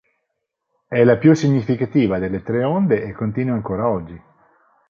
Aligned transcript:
È 0.87 1.03
la 1.03 1.17
più 1.17 1.35
significativa 1.35 2.17
delle 2.17 2.41
tre 2.41 2.63
onde 2.63 3.03
e 3.03 3.11
continua 3.13 3.53
ancora 3.53 3.87
oggi. 3.87 4.19